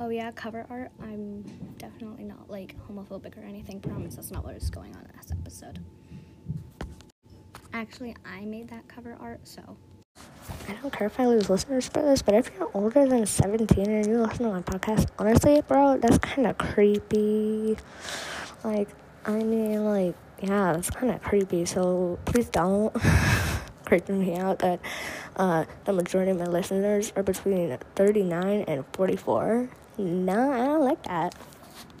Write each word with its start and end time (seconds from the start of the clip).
Oh 0.00 0.10
yeah, 0.10 0.30
cover 0.30 0.64
art. 0.70 0.92
I'm 1.02 1.42
definitely 1.76 2.22
not 2.22 2.48
like 2.48 2.76
homophobic 2.88 3.36
or 3.36 3.44
anything. 3.44 3.80
Promise 3.80 4.14
that's 4.14 4.30
not 4.30 4.44
what 4.44 4.54
is 4.54 4.70
going 4.70 4.94
on 4.94 5.02
in 5.02 5.10
this 5.20 5.32
episode. 5.32 5.80
Actually, 7.72 8.16
I 8.24 8.44
made 8.44 8.68
that 8.68 8.86
cover 8.86 9.16
art, 9.20 9.40
so 9.46 9.76
I 10.68 10.72
don't 10.80 10.92
care 10.92 11.08
if 11.08 11.18
I 11.18 11.26
lose 11.26 11.50
listeners 11.50 11.88
for 11.88 12.00
this, 12.02 12.22
but 12.22 12.34
if 12.34 12.50
you're 12.56 12.70
older 12.74 13.06
than 13.06 13.26
17 13.26 13.90
and 13.90 14.06
you 14.06 14.20
listen 14.20 14.44
to 14.44 14.52
my 14.52 14.62
podcast, 14.62 15.08
honestly, 15.18 15.62
bro, 15.66 15.98
that's 15.98 16.18
kind 16.18 16.46
of 16.46 16.58
creepy. 16.58 17.76
Like, 18.62 18.88
I 19.24 19.42
mean, 19.42 19.84
like, 19.84 20.14
yeah, 20.40 20.74
that's 20.74 20.90
kind 20.90 21.12
of 21.12 21.22
creepy. 21.22 21.64
So 21.64 22.18
please 22.24 22.48
don't 22.48 22.94
creep 23.84 24.08
me 24.08 24.36
out 24.36 24.60
that 24.60 24.80
uh, 25.36 25.64
the 25.84 25.92
majority 25.92 26.30
of 26.30 26.38
my 26.38 26.46
listeners 26.46 27.12
are 27.16 27.22
between 27.22 27.76
39 27.96 28.62
and 28.62 28.84
44. 28.92 29.68
No, 29.98 30.52
I 30.52 30.58
don't 30.58 30.84
like 30.84 31.02
that. 31.04 31.34